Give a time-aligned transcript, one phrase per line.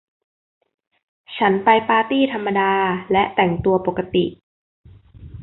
[1.37, 2.71] ฉันไปปาร์ตี้ธรรมดา
[3.11, 4.25] และแต่งตัวปกติ